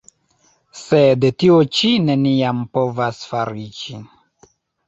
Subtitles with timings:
[0.79, 4.03] Sed tio ĉi neniam povas fariĝi!